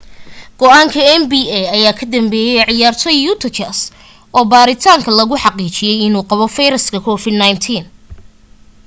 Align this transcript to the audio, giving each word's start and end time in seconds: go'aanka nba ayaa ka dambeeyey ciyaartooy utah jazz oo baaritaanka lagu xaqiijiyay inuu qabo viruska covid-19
go'aanka 0.59 0.99
nba 1.21 1.41
ayaa 1.75 1.97
ka 1.99 2.05
dambeeyey 2.13 2.65
ciyaartooy 2.69 3.19
utah 3.31 3.53
jazz 3.57 3.79
oo 4.37 4.45
baaritaanka 4.51 5.09
lagu 5.19 5.35
xaqiijiyay 5.43 5.97
inuu 6.07 6.25
qabo 6.29 6.45
viruska 6.57 6.97
covid-19 7.07 7.65